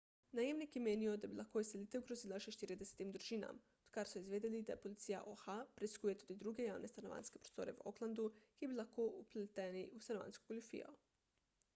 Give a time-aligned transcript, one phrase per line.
[0.37, 5.19] najemniki menijo da bi lahko izselitev grozila še 40 družinam odkar so izvedeli da policija
[5.33, 10.03] oha preiskuje tudi druge javne stanovanjske prostore v oaklandu ki bi lahko bili vpleteni v
[10.09, 10.91] stanovanjsko goljufijo